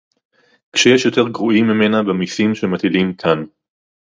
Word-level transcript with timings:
כשיש 0.73 1.05
יותר 1.05 1.27
גרועים 1.29 1.65
ממנה 1.67 2.03
במסים 2.03 2.55
שמטילים 2.55 3.13
כאן 3.13 3.45